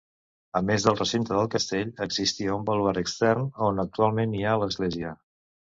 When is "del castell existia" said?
1.39-2.57